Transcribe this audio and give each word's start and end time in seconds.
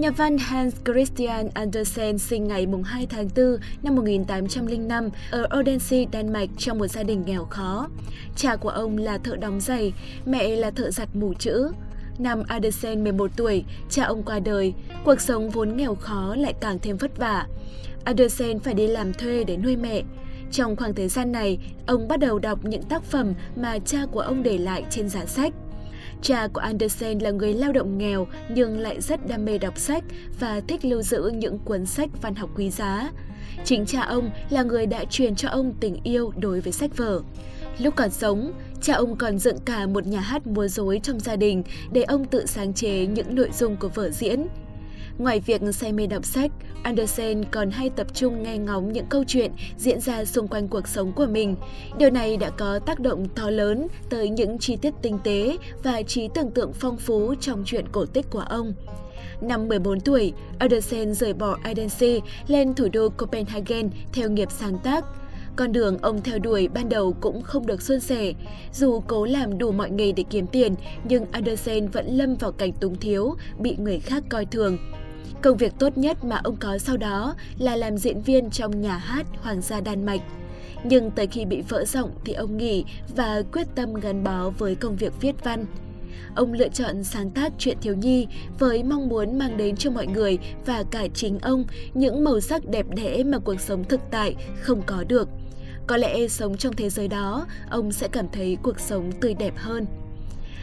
Nhà 0.00 0.10
văn 0.10 0.38
Hans 0.38 0.74
Christian 0.84 1.48
Andersen 1.54 2.18
sinh 2.18 2.48
ngày 2.48 2.66
2 2.84 3.06
tháng 3.06 3.28
4 3.36 3.56
năm 3.82 3.94
1805 3.96 5.08
ở 5.30 5.48
Odense, 5.60 6.04
Đan 6.12 6.32
Mạch 6.32 6.48
trong 6.58 6.78
một 6.78 6.86
gia 6.86 7.02
đình 7.02 7.22
nghèo 7.26 7.44
khó. 7.44 7.88
Cha 8.36 8.56
của 8.56 8.68
ông 8.68 8.98
là 8.98 9.18
thợ 9.18 9.36
đóng 9.36 9.60
giày, 9.60 9.92
mẹ 10.26 10.48
là 10.48 10.70
thợ 10.70 10.90
giặt 10.90 11.08
mù 11.14 11.34
chữ. 11.34 11.72
Năm 12.18 12.42
Andersen 12.48 13.04
11 13.04 13.30
tuổi, 13.36 13.64
cha 13.90 14.04
ông 14.04 14.22
qua 14.22 14.38
đời, 14.38 14.74
cuộc 15.04 15.20
sống 15.20 15.50
vốn 15.50 15.76
nghèo 15.76 15.94
khó 15.94 16.34
lại 16.34 16.54
càng 16.60 16.78
thêm 16.82 16.96
vất 16.96 17.18
vả. 17.18 17.46
Andersen 18.04 18.58
phải 18.58 18.74
đi 18.74 18.86
làm 18.86 19.12
thuê 19.12 19.44
để 19.44 19.56
nuôi 19.56 19.76
mẹ. 19.76 20.02
Trong 20.50 20.76
khoảng 20.76 20.94
thời 20.94 21.08
gian 21.08 21.32
này, 21.32 21.58
ông 21.86 22.08
bắt 22.08 22.20
đầu 22.20 22.38
đọc 22.38 22.64
những 22.64 22.82
tác 22.82 23.02
phẩm 23.02 23.34
mà 23.56 23.78
cha 23.78 23.98
của 24.12 24.20
ông 24.20 24.42
để 24.42 24.58
lại 24.58 24.84
trên 24.90 25.08
giá 25.08 25.24
sách. 25.26 25.52
Cha 26.22 26.48
của 26.52 26.60
Andersen 26.60 27.18
là 27.18 27.30
người 27.30 27.54
lao 27.54 27.72
động 27.72 27.98
nghèo 27.98 28.26
nhưng 28.48 28.78
lại 28.78 29.00
rất 29.00 29.28
đam 29.28 29.44
mê 29.44 29.58
đọc 29.58 29.78
sách 29.78 30.04
và 30.40 30.60
thích 30.68 30.84
lưu 30.84 31.02
giữ 31.02 31.30
những 31.34 31.58
cuốn 31.58 31.86
sách 31.86 32.10
văn 32.22 32.34
học 32.34 32.50
quý 32.56 32.70
giá. 32.70 33.10
Chính 33.64 33.86
cha 33.86 34.00
ông 34.00 34.30
là 34.50 34.62
người 34.62 34.86
đã 34.86 35.04
truyền 35.04 35.34
cho 35.34 35.48
ông 35.48 35.74
tình 35.80 35.96
yêu 36.04 36.32
đối 36.36 36.60
với 36.60 36.72
sách 36.72 36.96
vở. 36.96 37.20
Lúc 37.78 37.96
còn 37.96 38.10
sống, 38.10 38.52
cha 38.82 38.94
ông 38.94 39.16
còn 39.16 39.38
dựng 39.38 39.58
cả 39.64 39.86
một 39.86 40.06
nhà 40.06 40.20
hát 40.20 40.46
múa 40.46 40.68
rối 40.68 41.00
trong 41.02 41.20
gia 41.20 41.36
đình 41.36 41.62
để 41.92 42.02
ông 42.02 42.24
tự 42.24 42.46
sáng 42.46 42.74
chế 42.74 43.06
những 43.06 43.34
nội 43.34 43.48
dung 43.58 43.76
của 43.76 43.88
vở 43.88 44.10
diễn. 44.10 44.46
Ngoài 45.20 45.40
việc 45.40 45.60
say 45.72 45.92
mê 45.92 46.06
đọc 46.06 46.24
sách, 46.24 46.50
Andersen 46.82 47.44
còn 47.50 47.70
hay 47.70 47.90
tập 47.90 48.06
trung 48.14 48.42
nghe 48.42 48.58
ngóng 48.58 48.92
những 48.92 49.06
câu 49.06 49.24
chuyện 49.26 49.52
diễn 49.76 50.00
ra 50.00 50.24
xung 50.24 50.48
quanh 50.48 50.68
cuộc 50.68 50.88
sống 50.88 51.12
của 51.12 51.26
mình. 51.26 51.56
Điều 51.98 52.10
này 52.10 52.36
đã 52.36 52.50
có 52.50 52.78
tác 52.78 53.00
động 53.00 53.28
to 53.28 53.50
lớn 53.50 53.86
tới 54.10 54.28
những 54.28 54.58
chi 54.58 54.76
tiết 54.76 54.94
tinh 55.02 55.18
tế 55.24 55.56
và 55.82 56.02
trí 56.02 56.28
tưởng 56.34 56.50
tượng 56.50 56.72
phong 56.72 56.96
phú 56.96 57.34
trong 57.40 57.62
chuyện 57.66 57.84
cổ 57.92 58.06
tích 58.06 58.26
của 58.30 58.44
ông. 58.48 58.74
Năm 59.40 59.68
14 59.68 60.00
tuổi, 60.00 60.32
Andersen 60.58 61.14
rời 61.14 61.32
bỏ 61.32 61.58
Odense 61.70 62.18
lên 62.46 62.74
thủ 62.74 62.88
đô 62.92 63.08
Copenhagen 63.08 63.90
theo 64.12 64.30
nghiệp 64.30 64.48
sáng 64.50 64.78
tác. 64.78 65.04
Con 65.56 65.72
đường 65.72 65.98
ông 65.98 66.22
theo 66.22 66.38
đuổi 66.38 66.68
ban 66.68 66.88
đầu 66.88 67.12
cũng 67.20 67.42
không 67.42 67.66
được 67.66 67.82
suôn 67.82 68.00
sẻ. 68.00 68.32
Dù 68.72 69.00
cố 69.00 69.24
làm 69.24 69.58
đủ 69.58 69.72
mọi 69.72 69.90
nghề 69.90 70.12
để 70.12 70.24
kiếm 70.30 70.46
tiền, 70.46 70.74
nhưng 71.04 71.24
Andersen 71.32 71.88
vẫn 71.88 72.06
lâm 72.06 72.34
vào 72.34 72.52
cảnh 72.52 72.72
túng 72.72 72.96
thiếu, 72.96 73.34
bị 73.58 73.76
người 73.78 73.98
khác 73.98 74.22
coi 74.28 74.46
thường. 74.46 74.78
Công 75.42 75.56
việc 75.56 75.72
tốt 75.78 75.98
nhất 75.98 76.24
mà 76.24 76.40
ông 76.44 76.56
có 76.56 76.78
sau 76.78 76.96
đó 76.96 77.34
là 77.58 77.76
làm 77.76 77.98
diễn 77.98 78.22
viên 78.22 78.50
trong 78.50 78.80
nhà 78.80 78.96
hát 78.96 79.26
Hoàng 79.42 79.60
gia 79.60 79.80
Đan 79.80 80.06
Mạch. 80.06 80.20
Nhưng 80.84 81.10
tới 81.10 81.26
khi 81.26 81.44
bị 81.44 81.62
vỡ 81.68 81.84
rộng 81.84 82.10
thì 82.24 82.32
ông 82.32 82.56
nghỉ 82.56 82.84
và 83.16 83.42
quyết 83.52 83.66
tâm 83.74 83.94
gắn 83.94 84.24
bó 84.24 84.50
với 84.50 84.74
công 84.74 84.96
việc 84.96 85.12
viết 85.20 85.44
văn. 85.44 85.66
Ông 86.34 86.52
lựa 86.52 86.68
chọn 86.68 87.04
sáng 87.04 87.30
tác 87.30 87.52
chuyện 87.58 87.76
thiếu 87.80 87.94
nhi 87.94 88.26
với 88.58 88.82
mong 88.82 89.08
muốn 89.08 89.38
mang 89.38 89.56
đến 89.56 89.76
cho 89.76 89.90
mọi 89.90 90.06
người 90.06 90.38
và 90.66 90.84
cả 90.90 91.06
chính 91.14 91.38
ông 91.38 91.64
những 91.94 92.24
màu 92.24 92.40
sắc 92.40 92.68
đẹp 92.68 92.86
đẽ 92.96 93.24
mà 93.24 93.38
cuộc 93.38 93.60
sống 93.60 93.84
thực 93.84 94.00
tại 94.10 94.36
không 94.60 94.82
có 94.86 95.04
được. 95.08 95.28
Có 95.86 95.96
lẽ 95.96 96.28
sống 96.28 96.56
trong 96.56 96.76
thế 96.76 96.90
giới 96.90 97.08
đó, 97.08 97.46
ông 97.70 97.92
sẽ 97.92 98.08
cảm 98.08 98.26
thấy 98.32 98.56
cuộc 98.62 98.80
sống 98.80 99.12
tươi 99.20 99.34
đẹp 99.34 99.52
hơn. 99.56 99.86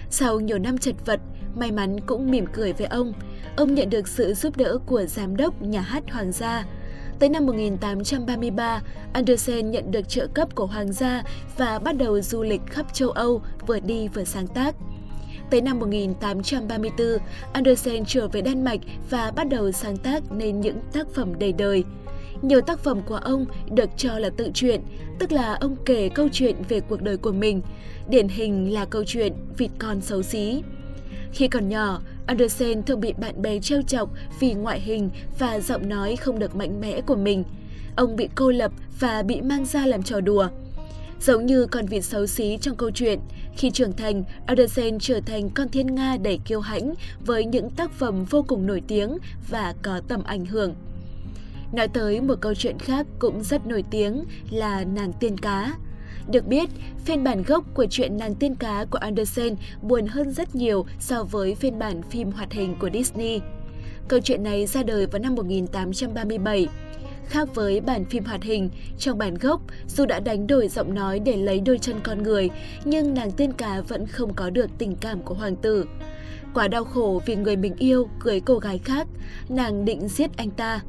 Sau 0.09 0.39
nhiều 0.39 0.59
năm 0.59 0.77
chật 0.77 0.95
vật, 1.05 1.19
may 1.55 1.71
mắn 1.71 1.99
cũng 2.05 2.31
mỉm 2.31 2.45
cười 2.53 2.73
với 2.73 2.87
ông. 2.87 3.13
Ông 3.57 3.75
nhận 3.75 3.89
được 3.89 4.07
sự 4.07 4.33
giúp 4.33 4.57
đỡ 4.57 4.77
của 4.85 5.05
giám 5.05 5.37
đốc 5.37 5.61
nhà 5.61 5.81
hát 5.81 6.03
Hoàng 6.11 6.31
gia. 6.31 6.65
Tới 7.19 7.29
năm 7.29 7.45
1833, 7.45 8.81
Andersen 9.13 9.71
nhận 9.71 9.91
được 9.91 10.09
trợ 10.09 10.27
cấp 10.27 10.55
của 10.55 10.65
Hoàng 10.65 10.93
gia 10.93 11.23
và 11.57 11.79
bắt 11.79 11.97
đầu 11.97 12.21
du 12.21 12.43
lịch 12.43 12.61
khắp 12.65 12.93
châu 12.93 13.09
Âu, 13.09 13.41
vừa 13.67 13.79
đi 13.79 14.07
vừa 14.07 14.23
sáng 14.23 14.47
tác. 14.47 14.75
Tới 15.49 15.61
năm 15.61 15.79
1834, 15.79 17.07
Andersen 17.53 18.05
trở 18.05 18.27
về 18.27 18.41
Đan 18.41 18.63
Mạch 18.63 18.79
và 19.09 19.31
bắt 19.35 19.49
đầu 19.49 19.71
sáng 19.71 19.97
tác 19.97 20.31
nên 20.31 20.61
những 20.61 20.79
tác 20.93 21.07
phẩm 21.13 21.39
đầy 21.39 21.53
đời. 21.53 21.83
Nhiều 22.41 22.61
tác 22.61 22.79
phẩm 22.79 23.01
của 23.05 23.15
ông 23.15 23.45
được 23.71 23.89
cho 23.97 24.19
là 24.19 24.29
tự 24.29 24.49
truyện, 24.53 24.81
tức 25.19 25.31
là 25.31 25.53
ông 25.53 25.75
kể 25.85 26.09
câu 26.09 26.27
chuyện 26.31 26.55
về 26.69 26.79
cuộc 26.79 27.01
đời 27.01 27.17
của 27.17 27.31
mình. 27.31 27.61
Điển 28.09 28.27
hình 28.27 28.73
là 28.73 28.85
câu 28.85 29.03
chuyện 29.07 29.33
Vịt 29.57 29.71
con 29.79 30.01
xấu 30.01 30.23
xí. 30.23 30.61
Khi 31.31 31.47
còn 31.47 31.69
nhỏ, 31.69 32.01
Andersen 32.25 32.83
thường 32.83 32.99
bị 32.99 33.13
bạn 33.13 33.41
bè 33.41 33.59
trêu 33.59 33.81
chọc 33.81 34.09
vì 34.39 34.53
ngoại 34.53 34.79
hình 34.79 35.09
và 35.39 35.59
giọng 35.59 35.89
nói 35.89 36.15
không 36.15 36.39
được 36.39 36.55
mạnh 36.55 36.81
mẽ 36.81 37.01
của 37.01 37.15
mình. 37.15 37.43
Ông 37.95 38.15
bị 38.15 38.29
cô 38.35 38.51
lập 38.51 38.71
và 38.99 39.23
bị 39.23 39.41
mang 39.41 39.65
ra 39.65 39.85
làm 39.85 40.03
trò 40.03 40.19
đùa. 40.21 40.47
Giống 41.21 41.45
như 41.45 41.65
con 41.65 41.85
vịt 41.85 42.03
xấu 42.03 42.27
xí 42.27 42.57
trong 42.61 42.75
câu 42.75 42.91
chuyện, 42.91 43.19
khi 43.57 43.71
trưởng 43.71 43.93
thành, 43.93 44.23
Andersen 44.45 44.99
trở 44.99 45.19
thành 45.25 45.49
con 45.49 45.69
thiên 45.69 45.95
Nga 45.95 46.17
đầy 46.17 46.39
kiêu 46.45 46.59
hãnh 46.59 46.93
với 47.25 47.45
những 47.45 47.69
tác 47.69 47.91
phẩm 47.91 48.25
vô 48.25 48.45
cùng 48.47 48.65
nổi 48.65 48.81
tiếng 48.87 49.17
và 49.49 49.73
có 49.81 50.01
tầm 50.07 50.23
ảnh 50.23 50.45
hưởng. 50.45 50.75
Nói 51.73 51.87
tới 51.87 52.21
một 52.21 52.35
câu 52.41 52.53
chuyện 52.53 52.79
khác 52.79 53.07
cũng 53.19 53.43
rất 53.43 53.67
nổi 53.67 53.83
tiếng 53.91 54.23
là 54.51 54.83
Nàng 54.83 55.13
Tiên 55.13 55.37
Cá. 55.37 55.73
Được 56.31 56.47
biết, 56.47 56.69
phiên 57.05 57.23
bản 57.23 57.43
gốc 57.43 57.63
của 57.73 57.85
chuyện 57.89 58.17
Nàng 58.17 58.35
Tiên 58.35 58.55
Cá 58.55 58.85
của 58.85 58.97
Andersen 58.97 59.55
buồn 59.81 60.07
hơn 60.07 60.31
rất 60.31 60.55
nhiều 60.55 60.85
so 60.99 61.23
với 61.23 61.55
phiên 61.55 61.79
bản 61.79 62.01
phim 62.01 62.31
hoạt 62.31 62.51
hình 62.51 62.75
của 62.79 62.89
Disney. 62.93 63.41
Câu 64.07 64.19
chuyện 64.19 64.43
này 64.43 64.65
ra 64.65 64.83
đời 64.83 65.05
vào 65.05 65.19
năm 65.19 65.35
1837. 65.35 66.67
Khác 67.25 67.55
với 67.55 67.81
bản 67.81 68.05
phim 68.05 68.23
hoạt 68.23 68.43
hình, 68.43 68.69
trong 68.97 69.17
bản 69.17 69.35
gốc, 69.35 69.61
dù 69.87 70.05
đã 70.05 70.19
đánh 70.19 70.47
đổi 70.47 70.67
giọng 70.67 70.95
nói 70.95 71.19
để 71.19 71.37
lấy 71.37 71.59
đôi 71.59 71.77
chân 71.77 71.95
con 72.03 72.23
người, 72.23 72.49
nhưng 72.85 73.13
nàng 73.13 73.31
tiên 73.31 73.53
cá 73.53 73.81
vẫn 73.81 74.07
không 74.07 74.33
có 74.33 74.49
được 74.49 74.69
tình 74.77 74.95
cảm 74.95 75.21
của 75.21 75.33
hoàng 75.35 75.55
tử. 75.55 75.85
Quá 76.53 76.67
đau 76.67 76.83
khổ 76.83 77.21
vì 77.25 77.35
người 77.35 77.55
mình 77.55 77.75
yêu 77.77 78.09
cưới 78.19 78.39
cô 78.39 78.57
gái 78.57 78.77
khác, 78.77 79.07
nàng 79.49 79.85
định 79.85 80.07
giết 80.07 80.37
anh 80.37 80.49
ta. 80.49 80.81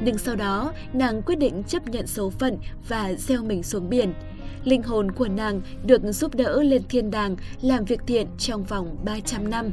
Nhưng 0.00 0.18
sau 0.18 0.36
đó, 0.36 0.72
nàng 0.92 1.22
quyết 1.22 1.38
định 1.38 1.62
chấp 1.62 1.88
nhận 1.88 2.06
số 2.06 2.30
phận 2.30 2.58
và 2.88 3.12
gieo 3.18 3.42
mình 3.42 3.62
xuống 3.62 3.90
biển. 3.90 4.12
Linh 4.64 4.82
hồn 4.82 5.10
của 5.10 5.28
nàng 5.28 5.60
được 5.86 6.02
giúp 6.04 6.34
đỡ 6.34 6.62
lên 6.62 6.82
thiên 6.88 7.10
đàng 7.10 7.36
làm 7.62 7.84
việc 7.84 8.00
thiện 8.06 8.26
trong 8.38 8.64
vòng 8.64 8.96
300 9.04 9.50
năm. 9.50 9.72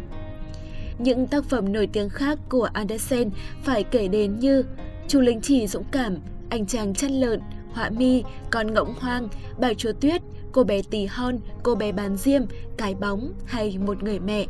Những 1.00 1.28
tác 1.28 1.44
phẩm 1.44 1.74
nổi 1.74 1.88
tiếng 1.88 2.10
khác 2.10 2.40
của 2.50 2.70
Andersen 2.74 3.30
phải 3.64 3.84
kể 3.84 4.08
đến 4.08 4.40
như 4.40 4.64
Chú 5.08 5.20
lính 5.20 5.42
chỉ 5.42 5.68
dũng 5.68 5.84
cảm, 5.92 6.18
anh 6.50 6.66
chàng 6.66 6.94
chăn 6.94 7.12
lợn, 7.12 7.40
họa 7.72 7.90
mi, 7.90 8.24
con 8.52 8.74
ngỗng 8.74 8.94
hoang, 9.00 9.28
bà 9.60 9.74
chúa 9.74 9.92
tuyết, 9.94 10.22
cô 10.52 10.64
bé 10.64 10.82
tỳ 10.90 11.06
hon, 11.06 11.40
cô 11.64 11.76
bé 11.76 11.92
bán 11.92 12.18
diêm, 12.18 12.42
cái 12.78 12.96
bóng 12.96 13.34
hay 13.46 13.78
một 13.78 14.04
người 14.04 14.20
mẹ. 14.20 14.46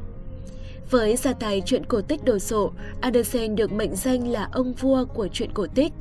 Với 0.89 1.15
gia 1.15 1.33
tài 1.33 1.61
truyện 1.61 1.85
cổ 1.85 2.01
tích 2.01 2.25
đồ 2.25 2.39
sộ, 2.39 2.71
Andersen 3.01 3.55
được 3.55 3.71
mệnh 3.71 3.95
danh 3.95 4.27
là 4.27 4.49
ông 4.51 4.73
vua 4.73 5.05
của 5.05 5.27
truyện 5.27 5.49
cổ 5.53 5.67
tích. 5.75 5.93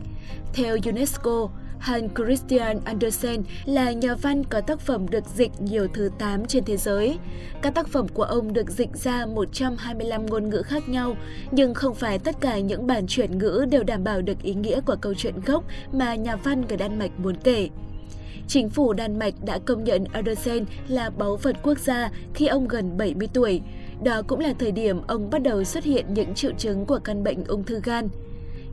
Theo 0.55 0.77
UNESCO, 0.85 1.51
Hans 1.83 2.11
Christian 2.17 2.81
Andersen 2.85 3.43
là 3.65 3.93
nhà 3.93 4.15
văn 4.15 4.45
có 4.45 4.61
tác 4.61 4.81
phẩm 4.81 5.09
được 5.09 5.25
dịch 5.35 5.51
nhiều 5.61 5.87
thứ 5.95 6.11
8 6.19 6.47
trên 6.47 6.65
thế 6.65 6.77
giới. 6.77 7.19
Các 7.63 7.75
tác 7.75 7.89
phẩm 7.89 8.09
của 8.09 8.23
ông 8.23 8.53
được 8.53 8.71
dịch 8.71 8.91
ra 8.95 9.27
125 9.27 10.27
ngôn 10.27 10.51
ngữ 10.51 10.63
khác 10.63 10.89
nhau, 10.89 11.17
nhưng 11.51 11.75
không 11.75 11.95
phải 11.95 12.19
tất 12.19 12.41
cả 12.41 12.59
những 12.59 12.87
bản 12.87 13.07
chuyển 13.07 13.39
ngữ 13.39 13.67
đều 13.71 13.83
đảm 13.83 14.05
bảo 14.05 14.23
được 14.23 14.43
ý 14.43 14.55
nghĩa 14.55 14.81
của 14.81 14.97
câu 15.01 15.15
chuyện 15.15 15.35
gốc 15.47 15.65
mà 15.93 16.15
nhà 16.15 16.37
văn 16.37 16.65
người 16.69 16.77
Đan 16.77 16.99
Mạch 16.99 17.21
muốn 17.21 17.35
kể. 17.45 17.69
Chính 18.49 18.71
phủ 18.71 18.93
Đan 18.93 19.19
Mạch 19.19 19.35
đã 19.45 19.59
công 19.59 19.85
nhận 19.85 20.05
Andersen 20.13 20.65
là 20.89 21.11
báu 21.11 21.37
vật 21.37 21.57
quốc 21.63 21.79
gia 21.79 22.11
khi 22.35 22.47
ông 22.47 22.69
gần 22.69 22.97
70 22.97 23.29
tuổi. 23.35 23.61
Đó 24.03 24.23
cũng 24.23 24.41
là 24.41 24.53
thời 24.59 24.73
điểm 24.73 25.07
ông 25.07 25.31
bắt 25.31 25.43
đầu 25.43 25.65
xuất 25.65 25.85
hiện 25.85 26.15
những 26.15 26.35
triệu 26.35 26.53
chứng 26.59 26.87
của 26.87 26.99
căn 27.05 27.25
bệnh 27.25 27.45
ung 27.45 27.65
thư 27.65 27.81
gan. 27.85 28.09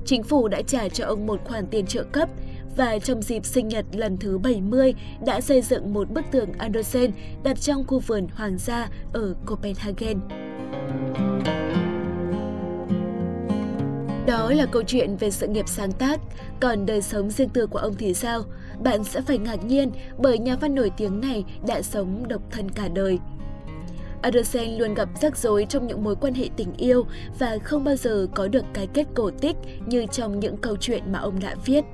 Chính 0.05 0.23
phủ 0.23 0.47
đã 0.47 0.61
trả 0.61 0.89
cho 0.89 1.05
ông 1.05 1.27
một 1.27 1.39
khoản 1.45 1.67
tiền 1.67 1.85
trợ 1.85 2.03
cấp 2.03 2.29
và 2.75 3.00
trong 3.00 3.22
dịp 3.22 3.46
sinh 3.46 3.68
nhật 3.68 3.85
lần 3.94 4.18
thứ 4.18 4.38
70 4.38 4.94
đã 5.25 5.41
xây 5.41 5.62
dựng 5.62 5.94
một 5.94 6.09
bức 6.12 6.25
tượng 6.31 6.53
Andersen 6.57 7.12
đặt 7.44 7.62
trong 7.62 7.88
khu 7.88 8.00
vườn 8.00 8.28
hoàng 8.35 8.57
gia 8.57 8.88
ở 9.13 9.35
Copenhagen. 9.46 10.19
Đó 14.27 14.51
là 14.51 14.66
câu 14.66 14.83
chuyện 14.83 15.18
về 15.18 15.31
sự 15.31 15.48
nghiệp 15.48 15.68
sáng 15.68 15.92
tác, 15.92 16.19
còn 16.60 16.86
đời 16.86 17.01
sống 17.01 17.30
riêng 17.30 17.50
tư 17.50 17.68
của 17.68 17.80
ông 17.80 17.95
thì 17.95 18.13
sao? 18.13 18.44
Bạn 18.83 19.04
sẽ 19.04 19.22
phải 19.22 19.38
ngạc 19.38 19.65
nhiên 19.65 19.92
bởi 20.18 20.39
nhà 20.39 20.56
văn 20.56 20.75
nổi 20.75 20.92
tiếng 20.98 21.22
này 21.22 21.45
đã 21.68 21.81
sống 21.81 22.27
độc 22.27 22.42
thân 22.51 22.72
cả 22.72 22.88
đời. 22.88 23.19
Andersen 24.22 24.77
luôn 24.77 24.94
gặp 24.94 25.10
rắc 25.22 25.38
rối 25.38 25.65
trong 25.69 25.88
những 25.88 26.04
mối 26.04 26.15
quan 26.15 26.33
hệ 26.33 26.50
tình 26.57 26.74
yêu 26.77 27.06
và 27.39 27.57
không 27.63 27.83
bao 27.83 27.95
giờ 27.95 28.27
có 28.36 28.48
được 28.48 28.65
cái 28.74 28.88
kết 28.88 29.07
cổ 29.15 29.31
tích 29.31 29.56
như 29.86 30.06
trong 30.12 30.39
những 30.39 30.57
câu 30.57 30.75
chuyện 30.80 31.12
mà 31.12 31.19
ông 31.19 31.39
đã 31.39 31.56
viết. 31.65 31.86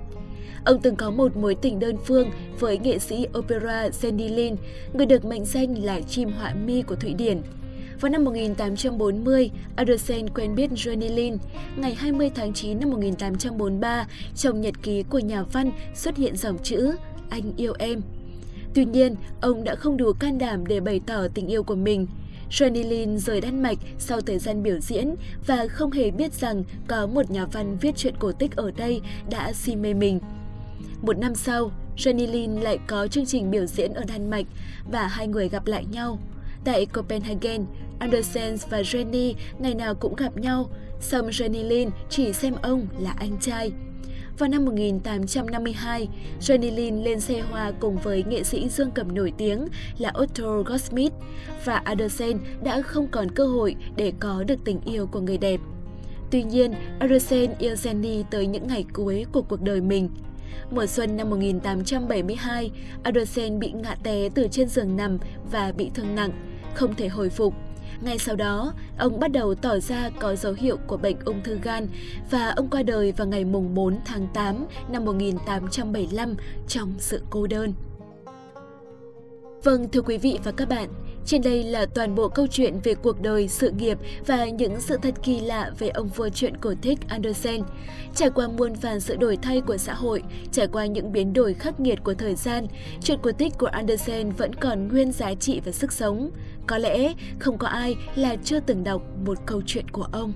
Ông 0.66 0.80
từng 0.82 0.96
có 0.96 1.12
một 1.12 1.38
mối 1.38 1.56
tình 1.56 1.80
đơn 1.80 1.98
phương 2.06 2.32
với 2.60 2.78
nghệ 2.78 3.00
sĩ 3.00 3.28
opera 3.38 3.90
Sandy 3.92 4.30
Lin, 4.30 4.56
người 4.94 5.06
được 5.06 5.26
mệnh 5.26 5.46
danh 5.46 5.84
là 5.84 6.02
chim 6.02 6.30
họa 6.32 6.54
mi 6.54 6.82
của 6.82 6.96
Thụy 6.96 7.14
Điển. 7.14 7.42
Vào 8.02 8.12
năm 8.12 8.24
1840, 8.24 9.52
Andersen 9.76 10.30
quen 10.30 10.56
biết 10.56 10.72
Jenny 10.72 11.16
Lin. 11.16 11.38
Ngày 11.76 11.96
20 11.96 12.32
tháng 12.36 12.54
9 12.54 12.80
năm 12.80 12.90
1843, 12.90 14.08
trong 14.36 14.62
nhật 14.62 14.74
ký 14.84 15.04
của 15.04 15.20
nhà 15.20 15.44
văn 15.44 15.72
xuất 15.96 16.18
hiện 16.18 16.38
dòng 16.38 16.58
chữ 16.64 16.96
Anh 17.30 17.54
yêu 17.58 17.74
em. 17.80 18.02
Tuy 18.74 18.86
nhiên, 18.86 19.16
ông 19.42 19.64
đã 19.64 19.76
không 19.76 19.98
đủ 19.98 20.14
can 20.14 20.38
đảm 20.38 20.68
để 20.68 20.80
bày 20.80 21.02
tỏ 21.06 21.28
tình 21.34 21.48
yêu 21.48 21.64
của 21.64 21.76
mình. 21.76 22.08
Jenny 22.50 22.90
Lin 22.90 23.18
rời 23.18 23.42
Đan 23.42 23.64
Mạch 23.64 23.78
sau 24.00 24.22
thời 24.22 24.40
gian 24.40 24.64
biểu 24.64 24.80
diễn 24.80 25.16
và 25.48 25.68
không 25.68 25.92
hề 25.92 26.12
biết 26.12 26.34
rằng 26.34 26.64
có 26.88 27.08
một 27.08 27.32
nhà 27.32 27.46
văn 27.46 27.78
viết 27.82 27.96
truyện 27.96 28.16
cổ 28.20 28.32
tích 28.32 28.56
ở 28.56 28.72
đây 28.72 29.02
đã 29.30 29.54
si 29.54 29.76
mê 29.76 29.94
mình. 29.94 30.20
Một 31.02 31.18
năm 31.18 31.36
sau, 31.36 31.72
Jenny 31.98 32.32
Lin 32.32 32.56
lại 32.56 32.80
có 32.88 33.08
chương 33.08 33.26
trình 33.26 33.52
biểu 33.52 33.66
diễn 33.66 33.94
ở 33.94 34.04
Đan 34.08 34.30
Mạch 34.30 34.46
và 34.92 35.08
hai 35.08 35.28
người 35.28 35.50
gặp 35.50 35.68
lại 35.68 35.86
nhau. 35.92 36.20
Tại 36.66 36.86
Copenhagen, 36.86 37.66
Andersen 38.00 38.56
và 38.70 38.82
Jenny 38.82 39.34
ngày 39.60 39.76
nào 39.76 39.96
cũng 39.96 40.16
gặp 40.16 40.38
nhau, 40.38 40.70
song 41.00 41.30
Jenny 41.30 41.68
Lin 41.68 41.90
chỉ 42.10 42.34
xem 42.34 42.54
ông 42.62 42.88
là 43.00 43.16
anh 43.18 43.38
trai. 43.42 43.72
Vào 44.38 44.50
năm 44.50 44.66
1852, 44.66 46.08
Jenny 46.42 46.76
Lin 46.76 47.04
lên 47.04 47.20
xe 47.20 47.42
hoa 47.42 47.72
cùng 47.80 47.98
với 47.98 48.24
nghệ 48.24 48.44
sĩ 48.44 48.70
dương 48.70 48.92
cầm 48.92 49.16
nổi 49.16 49.34
tiếng 49.38 49.68
là 49.98 50.14
Otto 50.24 50.62
Goldschmidt 50.66 51.14
và 51.66 51.76
Andersen 51.76 52.38
đã 52.64 52.82
không 52.82 53.08
còn 53.08 53.32
cơ 53.32 53.48
hội 53.48 53.76
để 53.96 54.14
có 54.20 54.44
được 54.44 54.60
tình 54.66 54.82
yêu 54.86 55.08
của 55.08 55.20
người 55.20 55.38
đẹp. 55.38 55.60
Tuy 56.32 56.44
nhiên, 56.44 56.74
Andersen 57.00 57.52
yêu 57.60 57.74
Jenny 57.74 58.24
tới 58.32 58.48
những 58.48 58.68
ngày 58.68 58.86
cuối 58.94 59.26
của 59.32 59.42
cuộc 59.42 59.62
đời 59.62 59.82
mình. 59.82 60.10
Mùa 60.72 60.86
xuân 60.86 61.18
năm 61.18 61.30
1872, 61.30 62.72
Andersen 63.04 63.60
bị 63.60 63.72
ngã 63.72 63.96
té 64.04 64.30
từ 64.36 64.48
trên 64.52 64.68
giường 64.68 64.96
nằm 64.96 65.18
và 65.52 65.72
bị 65.72 65.92
thương 65.94 66.16
nặng, 66.16 66.32
không 66.74 66.96
thể 66.96 67.08
hồi 67.08 67.30
phục. 67.30 67.54
Ngay 68.02 68.18
sau 68.18 68.36
đó, 68.36 68.74
ông 68.98 69.20
bắt 69.20 69.32
đầu 69.32 69.56
tỏ 69.56 69.80
ra 69.80 70.10
có 70.20 70.36
dấu 70.36 70.54
hiệu 70.54 70.78
của 70.88 70.98
bệnh 70.98 71.18
ung 71.26 71.42
thư 71.44 71.60
gan 71.64 71.88
và 72.32 72.50
ông 72.50 72.70
qua 72.70 72.84
đời 72.84 73.12
vào 73.12 73.28
ngày 73.28 73.44
4 73.44 73.98
tháng 74.06 74.28
8 74.34 74.66
năm 74.92 75.06
1875 75.06 76.36
trong 76.68 76.94
sự 76.98 77.24
cô 77.30 77.48
đơn. 77.48 77.74
Vâng, 79.64 79.90
thưa 79.90 80.02
quý 80.02 80.18
vị 80.18 80.40
và 80.44 80.52
các 80.52 80.70
bạn, 80.70 80.90
trên 81.26 81.42
đây 81.42 81.64
là 81.64 81.86
toàn 81.86 82.16
bộ 82.16 82.30
câu 82.30 82.48
chuyện 82.48 82.80
về 82.84 82.96
cuộc 82.96 83.22
đời, 83.22 83.48
sự 83.48 83.72
nghiệp 83.72 83.98
và 84.26 84.46
những 84.46 84.82
sự 84.82 84.98
thật 85.02 85.14
kỳ 85.24 85.40
lạ 85.40 85.72
về 85.80 85.90
ông 85.90 86.08
vua 86.08 86.30
truyện 86.30 86.58
cổ 86.58 86.74
tích 86.82 87.00
Andersen. 87.08 87.62
Trải 88.16 88.30
qua 88.30 88.48
muôn 88.48 88.74
vàn 88.74 89.00
sự 89.00 89.16
đổi 89.16 89.38
thay 89.38 89.62
của 89.62 89.78
xã 89.78 89.94
hội, 89.94 90.24
trải 90.52 90.68
qua 90.68 90.86
những 90.86 91.12
biến 91.12 91.34
đổi 91.34 91.54
khắc 91.54 91.80
nghiệt 91.80 92.00
của 92.04 92.14
thời 92.14 92.36
gian, 92.36 92.68
truyện 93.04 93.20
cổ 93.22 93.32
tích 93.32 93.54
của 93.58 93.68
Andersen 93.68 94.32
vẫn 94.32 94.56
còn 94.56 94.88
nguyên 94.88 95.12
giá 95.12 95.34
trị 95.34 95.62
và 95.66 95.72
sức 95.72 95.94
sống. 95.94 96.32
Có 96.68 96.78
lẽ 96.78 97.14
không 97.40 97.58
có 97.58 97.68
ai 97.68 97.96
là 98.16 98.36
chưa 98.44 98.60
từng 98.60 98.84
đọc 98.84 99.02
một 99.26 99.38
câu 99.46 99.62
chuyện 99.66 99.90
của 99.90 100.08
ông. 100.12 100.34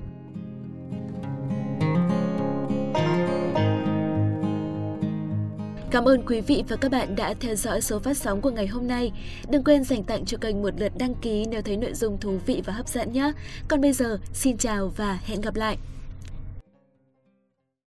Cảm 5.91 6.05
ơn 6.05 6.21
quý 6.25 6.41
vị 6.41 6.63
và 6.67 6.75
các 6.75 6.91
bạn 6.91 7.15
đã 7.15 7.33
theo 7.39 7.55
dõi 7.55 7.81
số 7.81 7.99
phát 7.99 8.17
sóng 8.17 8.41
của 8.41 8.49
ngày 8.49 8.67
hôm 8.67 8.87
nay. 8.87 9.11
Đừng 9.49 9.63
quên 9.63 9.83
dành 9.83 10.03
tặng 10.03 10.25
cho 10.25 10.37
kênh 10.37 10.61
một 10.61 10.69
lượt 10.77 10.91
đăng 10.99 11.15
ký 11.15 11.45
nếu 11.45 11.61
thấy 11.61 11.77
nội 11.77 11.93
dung 11.93 12.17
thú 12.19 12.37
vị 12.45 12.61
và 12.65 12.73
hấp 12.73 12.87
dẫn 12.87 13.13
nhé. 13.13 13.31
Còn 13.67 13.81
bây 13.81 13.93
giờ, 13.93 14.19
xin 14.33 14.57
chào 14.57 14.91
và 14.97 15.19
hẹn 15.25 15.41
gặp 15.41 15.55
lại! 15.55 15.77